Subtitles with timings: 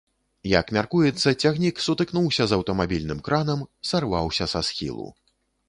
[0.51, 3.59] Як мяркуецца, цягнік сутыкнуўся з аўтамабільным кранам,
[3.91, 5.07] сарваўся са схілу.